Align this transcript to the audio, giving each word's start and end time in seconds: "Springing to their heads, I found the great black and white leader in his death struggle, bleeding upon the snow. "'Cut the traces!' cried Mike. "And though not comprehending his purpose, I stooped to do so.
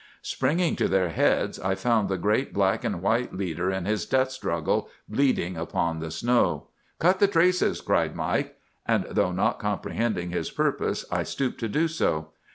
"Springing 0.23 0.75
to 0.75 0.87
their 0.87 1.09
heads, 1.09 1.59
I 1.59 1.75
found 1.75 2.09
the 2.09 2.17
great 2.17 2.55
black 2.55 2.83
and 2.83 3.03
white 3.03 3.35
leader 3.35 3.69
in 3.69 3.85
his 3.85 4.03
death 4.07 4.31
struggle, 4.31 4.89
bleeding 5.07 5.55
upon 5.55 5.99
the 5.99 6.09
snow. 6.09 6.69
"'Cut 6.97 7.19
the 7.19 7.27
traces!' 7.27 7.81
cried 7.81 8.15
Mike. 8.15 8.57
"And 8.87 9.05
though 9.11 9.31
not 9.31 9.59
comprehending 9.59 10.31
his 10.31 10.49
purpose, 10.49 11.05
I 11.11 11.21
stooped 11.21 11.59
to 11.59 11.69
do 11.69 11.87
so. 11.87 12.29